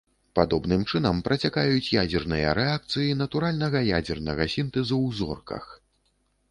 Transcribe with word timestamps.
Падобным 0.37 0.85
чынам 0.91 1.19
працякаюць 1.27 1.93
ядзерныя 2.03 2.55
рэакцыі 2.61 3.17
натуральнага 3.21 3.79
ядзернага 4.01 4.53
сінтэзу 4.57 4.97
ў 5.05 5.09
зорках. 5.21 5.65